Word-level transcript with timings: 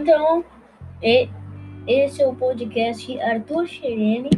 Então, 0.00 0.44
e, 1.02 1.28
esse 1.84 2.22
é 2.22 2.28
o 2.28 2.32
podcast 2.32 3.20
Arthur 3.20 3.66
Xerene. 3.66 4.30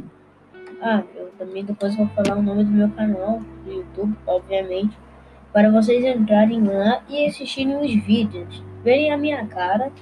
Ah, 0.81 1.03
eu 1.15 1.31
também 1.39 1.63
depois 1.63 1.95
vou 1.95 2.09
falar 2.09 2.39
o 2.39 2.43
nome 2.43 2.65
do 2.65 2.71
meu 2.71 2.89
canal 2.89 3.43
do 3.63 3.71
YouTube, 3.71 4.17
obviamente, 4.27 4.97
para 5.53 5.71
vocês 5.71 6.03
entrarem 6.03 6.65
lá 6.65 7.03
e 7.11 7.27
assistirem 7.27 7.77
os 7.77 7.93
vídeos, 8.07 8.65
verem 8.83 9.13
a 9.13 9.19
minha 9.19 9.47
cara 9.49 9.93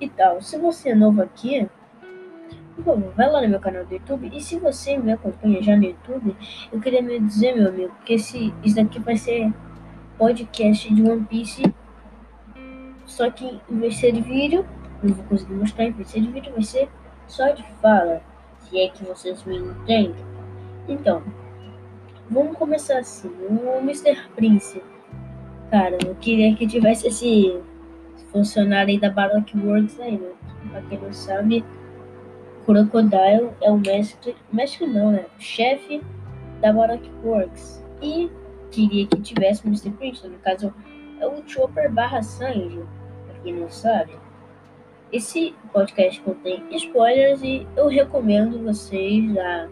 e 0.00 0.08
tal. 0.08 0.40
Se 0.40 0.56
você 0.58 0.90
é 0.90 0.94
novo 0.94 1.22
aqui, 1.22 1.68
vai 3.16 3.28
lá 3.28 3.42
no 3.42 3.48
meu 3.48 3.58
canal 3.58 3.84
do 3.84 3.92
YouTube. 3.92 4.30
E 4.32 4.40
se 4.40 4.60
você 4.60 4.96
me 4.96 5.10
acompanha 5.10 5.60
já 5.60 5.76
no 5.76 5.86
YouTube, 5.86 6.36
eu 6.72 6.80
queria 6.80 7.02
me 7.02 7.18
dizer, 7.18 7.56
meu 7.56 7.70
amigo, 7.70 7.92
que 8.04 8.14
esse, 8.14 8.54
isso 8.62 8.76
daqui 8.76 9.00
vai 9.00 9.16
ser 9.16 9.52
podcast 10.16 10.94
de 10.94 11.02
One 11.02 11.24
Piece. 11.24 11.64
Só 13.06 13.28
que 13.28 13.60
em 13.68 13.78
vez 13.80 13.94
de 13.94 14.00
ser 14.00 14.12
de 14.12 14.20
vídeo, 14.20 14.64
não 15.04 15.14
vou 15.14 15.24
conseguir 15.26 15.54
mostrar, 15.54 15.92
ser 16.04 16.20
de 16.20 16.28
vídeo, 16.28 16.52
vai 16.52 16.62
ser 16.62 16.88
só 17.26 17.50
de 17.50 17.62
fala. 17.80 18.22
Se 18.58 18.78
é 18.78 18.88
que 18.88 19.04
vocês 19.04 19.44
me 19.44 19.58
entendem. 19.58 20.14
Então, 20.88 21.22
vamos 22.30 22.56
começar 22.56 22.98
assim. 22.98 23.28
O 23.28 23.78
Mr. 23.78 24.28
Prince. 24.34 24.82
Cara, 25.70 25.98
eu 26.06 26.14
queria 26.16 26.54
que 26.54 26.66
tivesse 26.66 27.08
esse 27.08 27.60
funcionário 28.30 28.90
aí 28.90 28.98
da 28.98 29.10
Baroque 29.10 29.58
Works 29.58 30.00
aí, 30.00 30.18
né? 30.18 30.30
Pra 30.70 30.82
quem 30.82 30.98
não 30.98 31.12
sabe, 31.12 31.64
Crocodile 32.64 33.50
é 33.60 33.70
o 33.70 33.78
mestre, 33.78 34.34
mestre 34.52 34.86
não, 34.86 35.12
né? 35.12 35.26
O 35.38 35.42
chefe 35.42 36.02
da 36.60 36.72
Baroque 36.72 37.10
Works. 37.22 37.84
E 38.00 38.30
queria 38.70 39.06
que 39.06 39.20
tivesse 39.20 39.64
o 39.64 39.68
Mr. 39.68 39.90
Prince, 39.90 40.26
no 40.26 40.38
caso, 40.38 40.72
é 41.20 41.26
o 41.26 41.46
Chopper 41.46 41.92
barra 41.92 42.22
Sanji, 42.22 42.82
pra 43.26 43.38
quem 43.42 43.54
não 43.54 43.70
sabe. 43.70 44.12
Esse 45.14 45.54
podcast 45.72 46.20
contém 46.22 46.60
spoilers 46.72 47.40
e 47.40 47.64
eu 47.76 47.86
recomendo 47.86 48.64
vocês 48.64 49.38
a, 49.38 49.68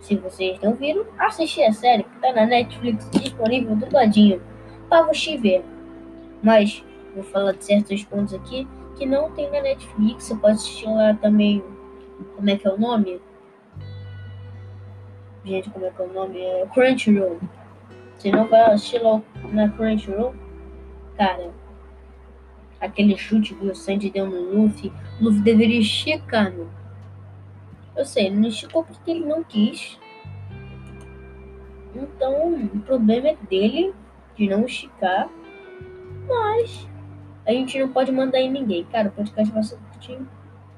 se 0.00 0.16
vocês 0.16 0.58
não 0.62 0.72
viram, 0.72 1.04
assistir 1.18 1.62
a 1.64 1.72
série 1.74 2.04
que 2.04 2.18
tá 2.22 2.32
na 2.32 2.46
Netflix 2.46 3.06
disponível 3.10 3.76
dubladinho 3.76 4.40
para 4.88 5.02
você 5.02 5.36
ver. 5.36 5.62
Mas 6.42 6.82
vou 7.14 7.22
falar 7.22 7.52
de 7.52 7.62
certos 7.62 8.02
pontos 8.04 8.32
aqui 8.32 8.66
que 8.96 9.04
não 9.04 9.30
tem 9.32 9.50
na 9.50 9.60
Netflix, 9.60 10.24
você 10.24 10.36
pode 10.36 10.54
assistir 10.54 10.88
lá 10.88 11.12
também. 11.20 11.62
Como 12.34 12.48
é 12.48 12.56
que 12.56 12.66
é 12.66 12.72
o 12.72 12.80
nome? 12.80 13.20
Gente, 15.44 15.68
como 15.68 15.84
é 15.84 15.90
que 15.90 16.00
é 16.00 16.04
o 16.06 16.12
nome? 16.14 16.40
É 16.40 16.66
Crunchyroll. 16.72 17.38
Você 18.16 18.30
não 18.30 18.48
vai 18.48 18.62
assistir 18.72 19.02
lá 19.02 19.20
na 19.52 19.68
Crunchyroll? 19.68 20.34
Cara, 21.18 21.50
aquele 22.82 23.16
chute 23.16 23.54
que 23.54 23.64
o 23.64 23.74
Sandy 23.74 24.10
deu 24.10 24.26
no 24.26 24.62
Luffy, 24.62 24.92
o 25.20 25.24
Luffy 25.24 25.40
deveria 25.40 25.80
esticar. 25.80 26.52
Eu 27.96 28.04
sei, 28.04 28.26
ele 28.26 28.36
não 28.36 28.48
esticou 28.48 28.84
porque 28.84 29.10
ele 29.10 29.24
não 29.24 29.44
quis. 29.44 29.98
Então, 31.94 32.54
o 32.54 32.80
problema 32.80 33.28
é 33.28 33.36
dele 33.48 33.94
de 34.36 34.48
não 34.48 34.64
esticar. 34.64 35.28
Mas 36.26 36.88
a 37.46 37.52
gente 37.52 37.78
não 37.78 37.88
pode 37.88 38.10
mandar 38.10 38.40
em 38.40 38.50
ninguém. 38.50 38.84
Cara, 38.84 39.08
o 39.08 39.12
podcast 39.12 39.52
vai 39.52 39.62
ser 39.62 39.76
curtinho. 39.76 40.28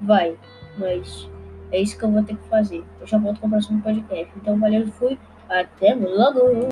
Vai. 0.01 0.37
Mas 0.77 1.31
é 1.71 1.81
isso 1.81 1.97
que 1.97 2.05
eu 2.05 2.11
vou 2.11 2.23
ter 2.23 2.37
que 2.37 2.49
fazer. 2.49 2.85
Eu 3.01 3.07
já 3.07 3.17
volto 3.17 3.41
com 3.41 3.47
o 3.47 3.51
próximo 3.51 3.81
podcast. 3.81 4.33
Então, 4.37 4.59
valeu, 4.59 4.87
fui. 4.89 5.19
Até 5.49 5.95
logo. 5.95 6.69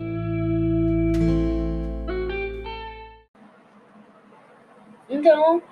Então, 5.24 5.62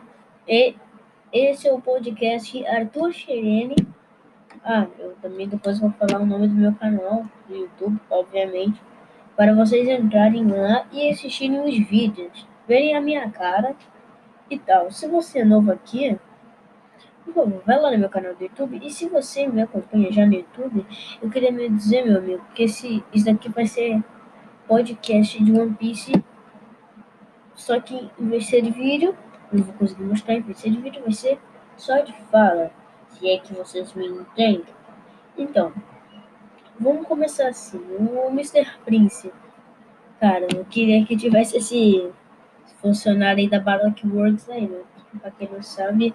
esse 1.32 1.66
é 1.66 1.72
o 1.72 1.80
podcast 1.80 2.64
Arthur 2.68 3.12
Xerene. 3.12 3.74
Ah, 4.64 4.86
eu 4.96 5.16
também 5.20 5.48
depois 5.48 5.80
vou 5.80 5.90
falar 5.90 6.20
o 6.20 6.24
nome 6.24 6.46
do 6.46 6.54
meu 6.54 6.72
canal 6.76 7.26
do 7.48 7.56
YouTube, 7.56 7.98
obviamente, 8.08 8.80
para 9.36 9.52
vocês 9.52 9.88
entrarem 9.88 10.46
lá 10.46 10.86
e 10.92 11.10
assistirem 11.10 11.58
os 11.64 11.76
vídeos, 11.88 12.46
verem 12.68 12.94
a 12.94 13.00
minha 13.00 13.28
cara 13.28 13.74
e 14.48 14.56
tal. 14.56 14.88
Se 14.92 15.08
você 15.08 15.40
é 15.40 15.44
novo 15.44 15.72
aqui, 15.72 16.16
por 17.24 17.34
favor, 17.34 17.60
vai 17.66 17.80
lá 17.80 17.90
no 17.90 17.98
meu 17.98 18.08
canal 18.08 18.36
do 18.36 18.44
YouTube. 18.44 18.78
E 18.80 18.88
se 18.88 19.08
você 19.08 19.48
me 19.48 19.62
acompanha 19.62 20.12
já 20.12 20.24
no 20.24 20.34
YouTube, 20.34 20.86
eu 21.20 21.28
queria 21.28 21.50
me 21.50 21.68
dizer, 21.70 22.04
meu 22.06 22.18
amigo, 22.18 22.46
que 22.54 22.62
esse, 22.62 23.02
isso 23.12 23.24
daqui 23.24 23.48
vai 23.48 23.66
ser 23.66 24.00
podcast 24.68 25.42
de 25.42 25.50
One 25.50 25.74
Piece. 25.74 26.12
Só 27.56 27.80
que 27.80 28.12
em 28.16 28.28
vez 28.28 28.44
de 28.44 28.50
ser 28.50 28.62
de 28.62 28.70
vídeo, 28.70 29.12
não 29.52 29.64
vou 29.64 29.74
conseguir 29.74 30.04
mostrar 30.04 30.34
em 30.34 30.42
de 30.42 30.52
vídeo, 30.80 31.02
vai 31.02 31.12
ser 31.12 31.38
só 31.76 31.98
de 32.00 32.12
fala. 32.30 32.70
Se 33.08 33.28
é 33.28 33.38
que 33.38 33.52
vocês 33.52 33.92
me 33.94 34.06
entendem. 34.06 34.64
Então, 35.36 35.72
vamos 36.78 37.06
começar 37.06 37.48
assim. 37.48 37.78
O 37.78 38.28
Mr. 38.28 38.66
Prince. 38.84 39.32
Cara, 40.20 40.46
eu 40.54 40.64
queria 40.64 41.04
que 41.04 41.16
tivesse 41.16 41.56
esse 41.56 42.10
funcionário 42.80 43.40
aí 43.40 43.48
da 43.48 43.58
Baroque 43.58 44.06
Works 44.06 44.48
aí, 44.48 44.68
né? 44.68 44.82
Pra 45.20 45.30
quem 45.30 45.48
não 45.50 45.62
sabe, 45.62 46.14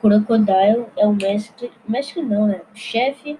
Crocodile 0.00 0.86
é 0.96 1.06
o 1.06 1.14
mestre, 1.14 1.72
mestre 1.88 2.22
não, 2.22 2.46
né? 2.46 2.60
O 2.72 2.76
chefe 2.76 3.38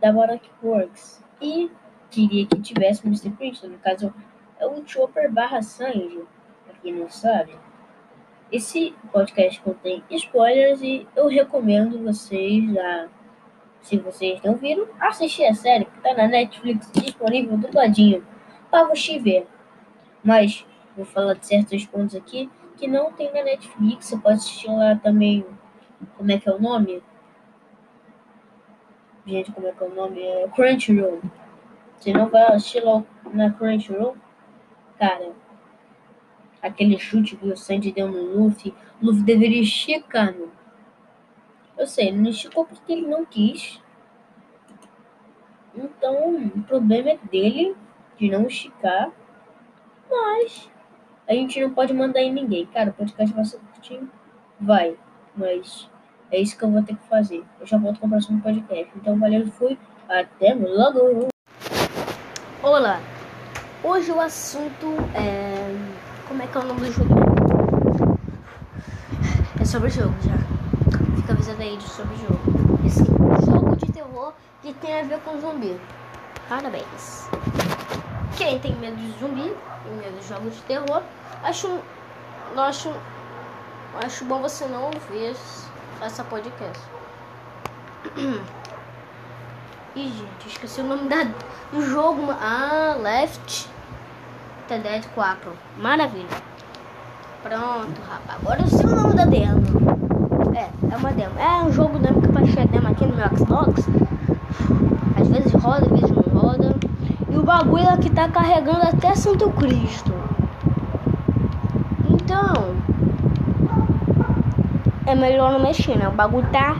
da 0.00 0.12
Baroque 0.12 0.50
Works. 0.62 1.22
E 1.40 1.70
queria 2.10 2.46
que 2.46 2.60
tivesse 2.60 3.04
o 3.04 3.08
Mr. 3.08 3.30
Prince, 3.30 3.66
no 3.66 3.78
caso, 3.78 4.12
é 4.58 4.66
o 4.66 4.86
Chopper 4.86 5.30
barra 5.30 5.62
Sanji, 5.62 6.22
pra 6.64 6.74
quem 6.82 6.94
não 6.94 7.08
sabe. 7.08 7.52
Esse 8.52 8.92
podcast 9.12 9.60
contém 9.60 10.02
spoilers 10.10 10.82
e 10.82 11.06
eu 11.14 11.28
recomendo 11.28 12.02
vocês 12.02 12.76
a, 12.76 13.08
se 13.80 13.96
vocês 13.96 14.42
não 14.42 14.56
viram, 14.56 14.88
assistir 14.98 15.44
a 15.44 15.54
série 15.54 15.84
que 15.84 16.00
tá 16.00 16.14
na 16.14 16.26
Netflix 16.26 16.90
disponível 16.92 17.56
dubladinho 17.56 18.26
para 18.68 18.88
você 18.88 19.20
ver. 19.20 19.46
Mas 20.24 20.66
vou 20.96 21.06
falar 21.06 21.34
de 21.34 21.46
certos 21.46 21.86
pontos 21.86 22.16
aqui 22.16 22.50
que 22.76 22.88
não 22.88 23.12
tem 23.12 23.32
na 23.32 23.44
Netflix, 23.44 24.06
você 24.06 24.16
pode 24.18 24.38
assistir 24.38 24.68
lá 24.68 24.96
também. 24.96 25.46
Como 26.16 26.32
é 26.32 26.38
que 26.38 26.48
é 26.48 26.52
o 26.52 26.60
nome? 26.60 27.02
Gente, 29.26 29.52
como 29.52 29.68
é 29.68 29.72
que 29.72 29.84
é 29.84 29.86
o 29.86 29.94
nome? 29.94 30.22
É 30.22 30.48
Crunchyroll. 30.48 31.20
Você 31.96 32.12
não 32.12 32.28
vai 32.28 32.42
assistir 32.46 32.82
lá 32.82 33.04
na 33.32 33.50
Crunchyroll? 33.52 34.16
Cara, 34.98 35.30
aquele 36.62 36.98
chute 36.98 37.36
que 37.36 37.46
o 37.46 37.56
Sandy 37.56 37.92
deu 37.92 38.08
no 38.08 38.22
Luffy, 38.22 38.74
o 39.00 39.06
Luffy 39.06 39.22
deveria 39.22 39.62
esticar. 39.62 40.34
Eu 41.76 41.86
sei, 41.86 42.08
ele 42.08 42.18
não 42.18 42.30
esticou 42.30 42.64
porque 42.64 42.92
ele 42.92 43.06
não 43.06 43.24
quis. 43.24 43.80
Então, 45.74 46.36
o 46.36 46.62
problema 46.62 47.10
é 47.10 47.18
dele 47.30 47.74
de 48.18 48.30
não 48.30 48.46
esticar. 48.46 49.10
Mas 50.10 50.68
a 51.28 51.32
gente 51.32 51.60
não 51.60 51.70
pode 51.70 51.94
mandar 51.94 52.20
em 52.20 52.32
ninguém. 52.32 52.66
Cara, 52.66 52.90
o 52.90 52.92
podcast 52.92 53.34
vai 53.34 53.44
ser 53.44 53.58
curtinho. 53.58 54.10
Vai. 54.60 54.96
Mas 55.34 55.88
é 56.30 56.40
isso 56.40 56.58
que 56.58 56.64
eu 56.64 56.70
vou 56.70 56.82
ter 56.82 56.96
que 56.96 57.06
fazer. 57.06 57.44
Eu 57.58 57.66
já 57.66 57.78
volto 57.78 58.00
com 58.00 58.06
o 58.06 58.10
próximo 58.10 58.42
podcast. 58.42 58.92
Então, 58.96 59.18
valeu, 59.18 59.46
fui. 59.46 59.78
Até 60.08 60.54
logo. 60.54 61.28
Olá. 62.62 63.00
Hoje 63.82 64.10
o 64.12 64.20
assunto 64.20 64.86
é. 65.14 65.59
Como 66.30 66.44
é 66.44 66.46
que 66.46 66.56
é 66.56 66.60
o 66.60 66.64
nome 66.64 66.80
do 66.82 66.92
jogo? 66.92 67.10
É 69.60 69.64
sobre 69.64 69.88
o 69.88 69.90
jogo 69.90 70.14
já. 70.22 70.38
Fica 71.16 71.32
avisando 71.32 71.60
aí 71.60 71.76
sobre 71.80 72.14
o 72.14 72.18
jogo. 72.18 72.86
Esse 72.86 73.04
jogo 73.04 73.74
de 73.74 73.90
terror 73.90 74.32
que 74.62 74.72
tem 74.74 75.00
a 75.00 75.02
ver 75.02 75.18
com 75.22 75.40
zumbi. 75.40 75.76
Parabéns. 76.48 77.28
Quem 78.38 78.60
tem 78.60 78.76
medo 78.76 78.94
de 78.94 79.10
zumbi 79.18 79.52
e 79.86 79.88
medo 79.88 80.20
de 80.20 80.28
jogos 80.28 80.54
de 80.54 80.60
terror, 80.62 81.02
acho, 81.42 81.80
acho, 82.56 82.94
acho 84.04 84.24
bom 84.24 84.40
você 84.40 84.66
não 84.66 84.84
ouvir 84.84 85.34
essa 86.00 86.22
podcast. 86.22 86.80
Ih, 89.96 90.12
gente, 90.12 90.46
esqueci 90.46 90.80
o 90.80 90.84
nome 90.84 91.08
da, 91.08 91.24
do 91.72 91.84
jogo. 91.84 92.30
Ah, 92.40 92.94
Left 93.00 93.68
The 94.70 94.78
Dead 94.78 95.04
4. 95.16 95.52
Maravilha. 95.78 96.28
Pronto, 97.42 98.00
rapaz. 98.08 98.38
Agora 98.40 98.60
eu 98.60 98.68
sei 98.68 98.86
o 98.86 98.94
nome 98.94 99.14
da 99.14 99.24
demo. 99.24 99.66
É, 100.54 100.68
é 100.94 100.96
uma 100.96 101.10
demo. 101.10 101.36
É 101.40 101.64
um 101.64 101.72
jogo 101.72 101.98
demo 101.98 102.22
que 102.22 102.28
baixei 102.28 102.62
a 102.62 102.66
demo 102.66 102.86
aqui 102.86 103.04
no 103.04 103.16
meu 103.16 103.28
Xbox. 103.36 103.84
Às 105.20 105.26
vezes 105.26 105.52
roda, 105.54 105.86
às 105.86 106.00
vezes 106.00 106.10
não 106.14 106.40
roda. 106.40 106.76
E 107.28 107.36
o 107.36 107.42
bagulho 107.42 107.88
aqui 107.88 108.10
tá 108.10 108.28
carregando 108.28 108.82
até 108.82 109.12
Santo 109.16 109.50
Cristo. 109.50 110.14
Então. 112.08 112.76
É 115.04 115.16
melhor 115.16 115.50
não 115.50 115.58
mexer, 115.58 115.98
né? 115.98 116.06
O 116.06 116.12
bagulho 116.12 116.46
tá. 116.52 116.76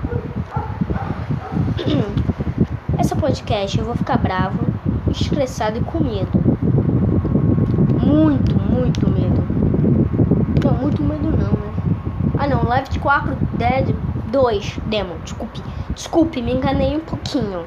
Essa 2.97 3.17
podcast 3.17 3.77
eu 3.77 3.85
vou 3.85 3.97
ficar 3.97 4.17
bravo, 4.17 4.61
estressado 5.11 5.79
e 5.79 5.81
com 5.81 5.99
medo. 5.99 6.50
Muito, 8.11 8.59
muito 8.59 9.09
medo. 9.09 9.41
Não, 10.65 10.73
muito 10.75 11.01
medo 11.01 11.31
não, 11.31 11.53
né? 11.53 11.73
Ah 12.37 12.49
não, 12.49 12.69
Left 12.69 12.99
4 12.99 13.37
Dead 13.53 13.95
2 14.33 14.81
Demo. 14.87 15.17
Desculpe. 15.23 15.63
Desculpe, 15.95 16.43
me 16.43 16.53
enganei 16.53 16.97
um 16.97 17.01
pouquinho. 17.01 17.65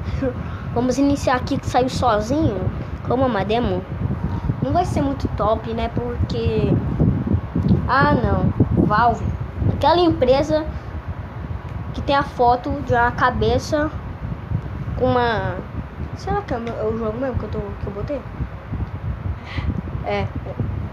Vamos 0.72 0.96
iniciar 0.96 1.36
aqui 1.36 1.58
que 1.58 1.66
saiu 1.66 1.90
sozinho. 1.90 2.58
Como 3.06 3.26
uma 3.26 3.44
demo. 3.44 3.84
Não 4.62 4.72
vai 4.72 4.86
ser 4.86 5.02
muito 5.02 5.28
top, 5.36 5.70
né? 5.74 5.90
Porque. 5.94 6.72
Ah 7.86 8.14
não. 8.14 8.54
Valve. 8.86 9.26
Aquela 9.74 10.00
empresa 10.00 10.64
que 11.92 12.00
tem 12.00 12.16
a 12.16 12.22
foto 12.22 12.70
de 12.86 12.94
uma 12.94 13.12
cabeça 13.12 13.90
com 14.98 15.04
uma. 15.04 15.56
Será 16.16 16.40
que 16.40 16.54
é 16.54 16.56
o 16.58 16.96
jogo 16.96 17.18
mesmo 17.20 17.38
que 17.38 17.44
eu, 17.44 17.50
tô, 17.50 17.58
que 17.58 17.86
eu 17.86 17.92
botei? 17.92 18.22
É. 20.04 20.26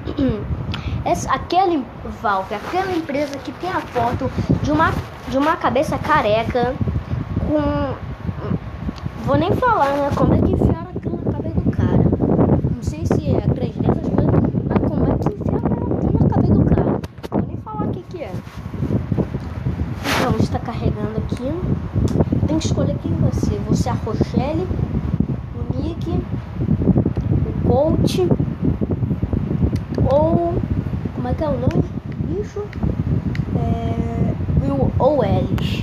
Essa, 1.06 1.34
aquele 1.34 1.84
Valve, 2.22 2.56
aquela 2.56 2.92
empresa 2.96 3.38
que 3.40 3.52
tem 3.54 3.70
a 3.70 3.82
foto 3.82 4.32
de 4.62 4.72
uma, 4.72 4.92
de 5.28 5.38
uma 5.38 5.56
cabeça 5.58 5.98
careca 5.98 6.74
com. 7.40 7.94
Vou 9.26 9.38
nem 9.38 9.52
falar, 9.54 9.92
né? 9.92 10.10
Como 10.16 10.34
é 10.34 10.38
que 10.38 10.52
enfiaram 10.52 10.92
aquilo 10.96 11.20
na 11.26 11.32
cabeça 11.34 11.60
do 11.60 11.72
cara. 11.72 12.04
Não 12.74 12.82
sei 12.82 13.06
se 13.06 13.30
é 13.30 13.42
3D, 13.42 13.90
essas 13.90 14.10
coisas, 14.10 14.34
mas 14.68 14.90
como 14.90 15.06
é 15.06 15.18
que 15.18 15.34
enfiaram 15.34 16.20
na 16.20 16.30
cabeça 16.30 16.54
do 16.54 16.66
cara. 16.66 17.00
Vou 17.32 17.42
nem 17.48 17.58
falar 17.58 17.86
o 17.86 17.92
que, 17.92 18.02
que 18.04 18.24
é. 18.24 18.32
Então, 20.20 20.36
está 20.40 20.60
carregando 20.60 21.18
aqui. 21.18 21.52
Tem 22.48 22.60
que 22.60 22.66
escolher 22.66 22.98
quem 23.02 23.12
você. 23.16 23.60
Você 23.70 23.90
é 23.90 23.92
a 23.92 23.96
Rochelle, 23.96 24.68
o 25.56 25.82
Nick, 25.82 26.18
Coach 27.68 28.28
ou 30.12 30.54
como 31.16 31.28
é 31.28 31.34
que 31.34 31.44
é 31.44 31.48
o 31.48 31.58
nome? 31.58 31.84
Bicho? 32.28 32.66
É. 33.56 34.34
Ou 35.00 35.24
Ellis. 35.24 35.82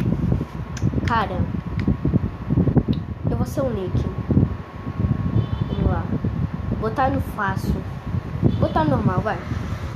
Cara. 1.07 1.37
Eu 3.31 3.37
vou 3.37 3.47
ser 3.47 3.63
o 3.63 3.71
Nick. 3.71 4.05
Vamos 5.69 5.91
lá. 5.91 6.05
Botar 6.81 7.11
no 7.11 7.21
fácil. 7.21 7.75
Botar 8.59 8.85
no 8.85 8.91
normal, 8.91 9.21
vai. 9.21 9.39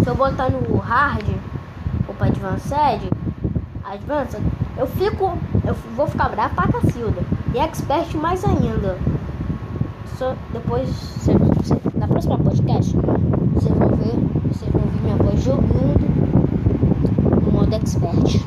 Se 0.02 0.08
eu 0.08 0.14
botar 0.14 0.50
no 0.50 0.78
hard 0.78 1.28
ou 2.08 2.14
pra 2.14 2.28
advanced, 2.28 3.10
advanced, 3.84 4.40
eu 4.76 4.86
fico. 4.86 5.38
Eu 5.66 5.74
vou 5.94 6.06
ficar 6.06 6.30
bravo 6.30 6.54
pra 6.54 6.68
Cacilda. 6.68 7.22
E 7.54 7.58
expert 7.58 8.16
mais 8.16 8.44
ainda. 8.44 8.98
Só 10.18 10.34
depois, 10.52 10.88
na 11.96 12.06
próxima 12.06 12.38
podcast, 12.38 12.94
vocês 13.54 13.74
vão 13.76 13.88
ver, 13.88 14.14
vocês 14.48 14.70
vão 14.70 14.82
ver 14.82 15.02
minha 15.02 15.16
voz 15.16 15.42
jogando 15.42 17.44
no 17.44 17.50
modo 17.52 17.74
expert. 17.74 18.44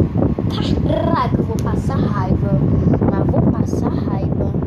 Caraca, 0.87 1.37
eu 1.37 1.43
vou 1.43 1.57
passar 1.57 1.97
raiva. 1.97 2.57
Mas 3.11 3.27
vou 3.27 3.41
passar 3.51 3.89
raiva. 3.89 4.66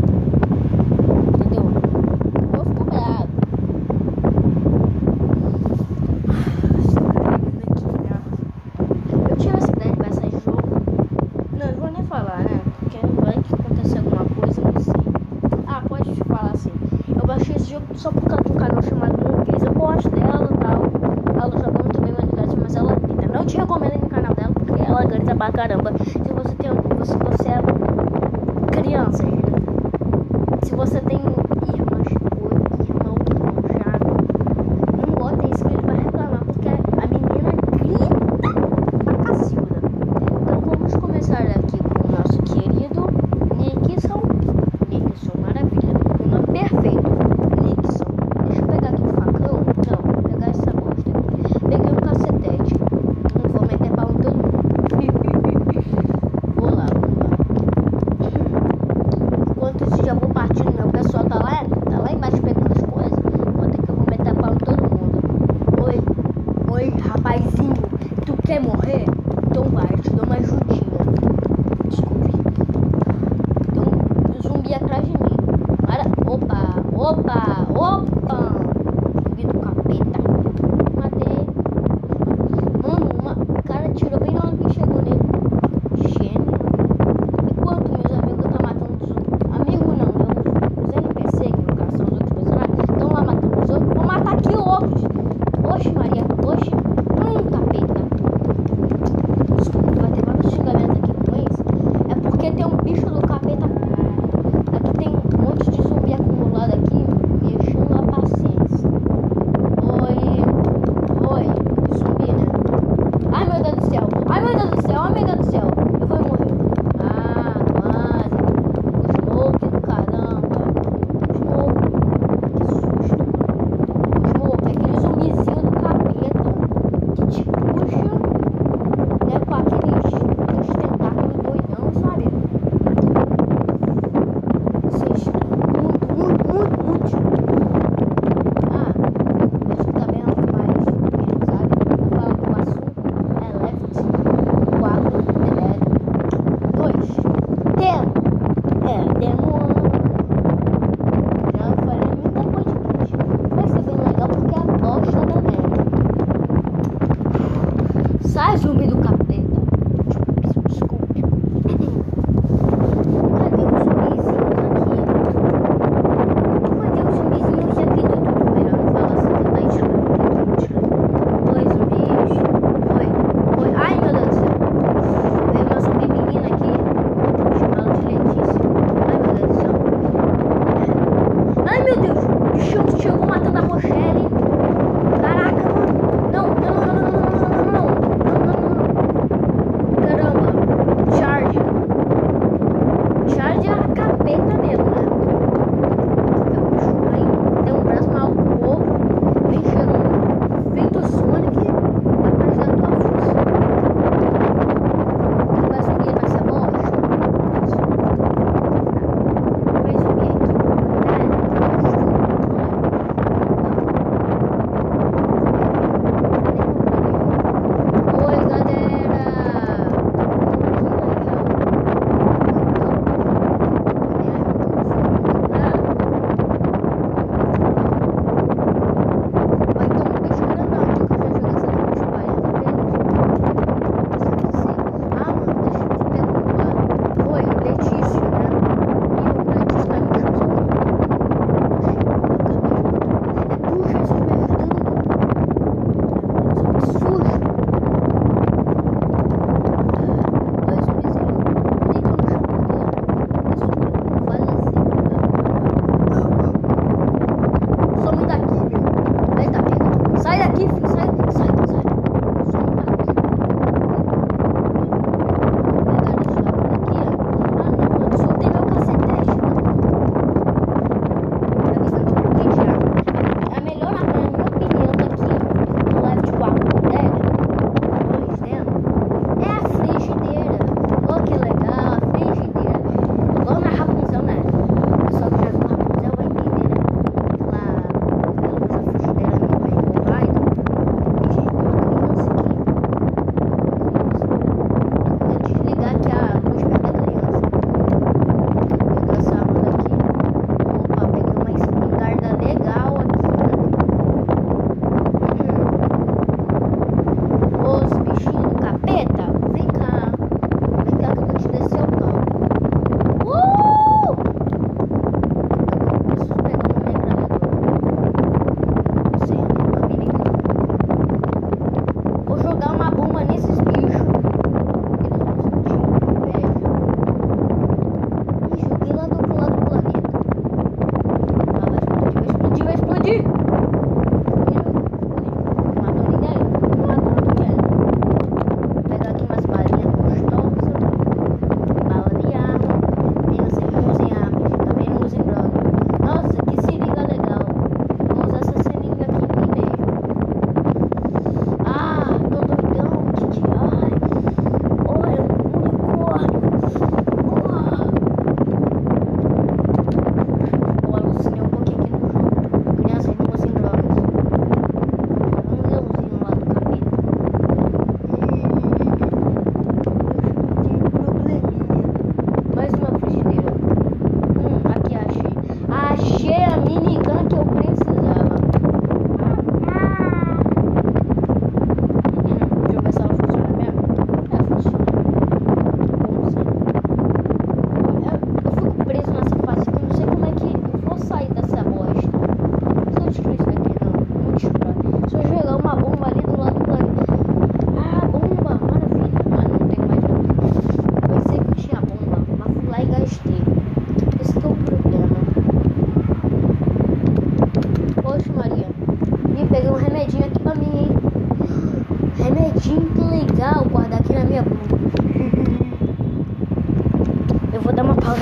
kota. 77.11 77.50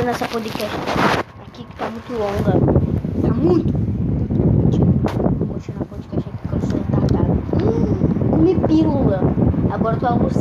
terminar 0.09 0.12
essa 0.12 0.27
podcast 0.29 0.77
aqui 1.47 1.65
que 1.65 1.77
tá 1.77 1.91
muito 1.91 2.12
longa. 2.12 2.53
Tá 3.23 3.35
muito, 3.35 3.79
muito, 3.79 4.41
muito. 4.41 5.38
Vou 5.38 5.49
continuar 5.49 5.83
a 5.83 5.85
podcast 5.85 6.31
aqui 6.31 6.49
que 6.49 6.55
eu 6.55 6.61
sou 6.61 6.79
retardado. 6.79 7.33
Hum, 7.62 8.31
comi 8.31 8.55
pílula. 8.67 9.21
Agora 9.71 9.97
eu 9.97 10.00
tô 10.00 10.07
alucinando. 10.07 10.38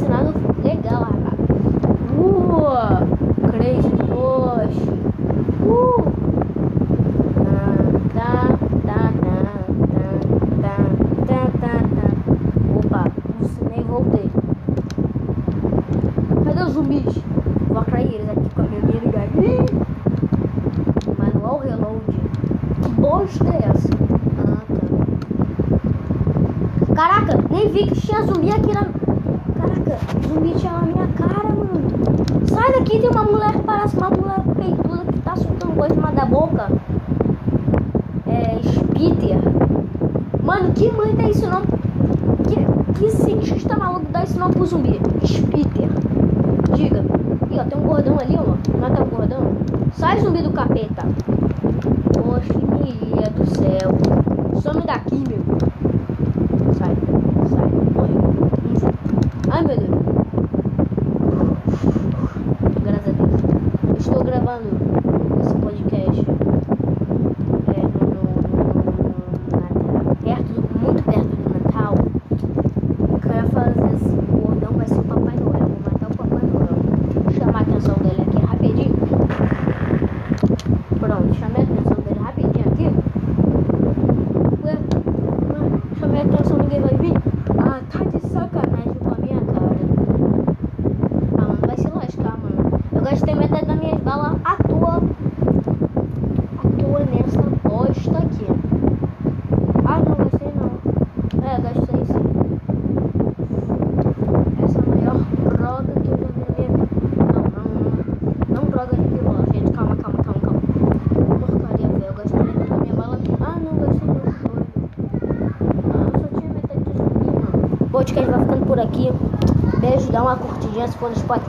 coisa 35.78 35.94
uma 35.94 36.12
da 36.12 36.26
boca. 36.26 36.72
É. 38.26 38.60
Spitter. 38.64 39.38
Mano, 40.44 40.74
que 40.74 40.92
mãe 40.92 41.16
dá 41.16 41.30
isso 41.30 41.48
não? 41.48 41.62
Que, 42.48 43.00
que 43.00 43.10
cientista 43.12 43.78
maluco 43.78 44.08
dá 44.12 44.24
isso 44.24 44.40
não 44.40 44.50
pro 44.50 44.66
zumbi? 44.66 45.00
Spitter. 45.24 45.90
Diga. 46.76 47.06
Ih, 47.52 47.60
ó, 47.60 47.64
tem 47.64 47.80
um 47.80 47.84
gordão 47.84 48.18
ali, 48.20 48.36
ó. 48.36 48.80
Mata 48.80 49.04
o 49.04 49.06
é 49.06 49.08
é 49.08 49.16
gordão. 49.16 49.52
Sai, 49.94 50.20
zumbi 50.20 50.42
do 50.42 50.52
capeta. 50.52 51.06
Poxa, 52.14 52.54
que 52.54 53.30
do 53.30 53.46
céu. 53.56 54.62
Some 54.62 54.82
daqui, 54.82 55.24
meu. 55.28 55.77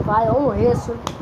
vai 0.09 0.27
honre 0.31 0.71
isso. 0.71 1.18